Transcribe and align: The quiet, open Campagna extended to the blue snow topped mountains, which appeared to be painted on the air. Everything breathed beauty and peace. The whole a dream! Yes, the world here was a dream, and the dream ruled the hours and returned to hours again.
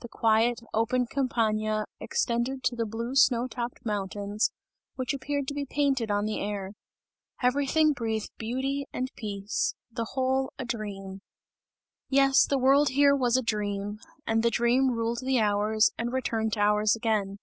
The 0.00 0.08
quiet, 0.10 0.60
open 0.74 1.06
Campagna 1.06 1.86
extended 1.98 2.62
to 2.64 2.76
the 2.76 2.84
blue 2.84 3.14
snow 3.14 3.46
topped 3.48 3.86
mountains, 3.86 4.50
which 4.96 5.14
appeared 5.14 5.48
to 5.48 5.54
be 5.54 5.64
painted 5.64 6.10
on 6.10 6.26
the 6.26 6.40
air. 6.40 6.72
Everything 7.42 7.94
breathed 7.94 8.28
beauty 8.36 8.86
and 8.92 9.10
peace. 9.16 9.74
The 9.90 10.08
whole 10.12 10.52
a 10.58 10.66
dream! 10.66 11.22
Yes, 12.10 12.44
the 12.44 12.58
world 12.58 12.90
here 12.90 13.16
was 13.16 13.38
a 13.38 13.42
dream, 13.42 13.98
and 14.26 14.42
the 14.42 14.50
dream 14.50 14.90
ruled 14.90 15.20
the 15.22 15.40
hours 15.40 15.90
and 15.96 16.12
returned 16.12 16.52
to 16.52 16.60
hours 16.60 16.94
again. 16.94 17.38